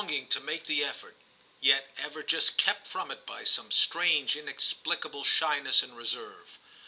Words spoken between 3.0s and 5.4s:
it by some strange inexplicable